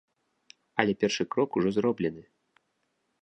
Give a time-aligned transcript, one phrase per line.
[0.83, 2.23] Але першы крок ужо зроблены.